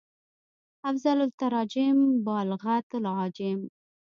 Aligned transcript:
افضل 0.89 1.17
التراجم 1.27 1.97
بالغت 2.25 2.89
العاجم 2.99 3.59